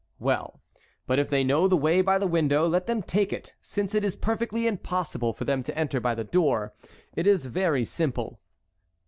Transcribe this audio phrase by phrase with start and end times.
[0.17, 0.59] "Well,
[1.05, 4.03] but if they know the way by the window, let them take it, since it
[4.03, 6.73] is perfectly impossible for them to enter by the door.
[7.15, 8.39] It is very simple."